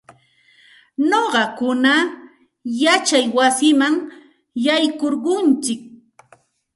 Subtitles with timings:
[1.09, 1.67] Nuqayku
[2.83, 3.95] yachay wasiman
[4.65, 5.81] yaykurquntsik.